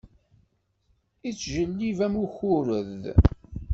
Ittjellib 1.29 1.99
am 2.05 2.15
ukured. 2.23 3.01